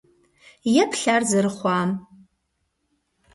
Еплъ 0.81 1.03
ар 1.13 1.23
зэрыхъуам! 1.29 1.89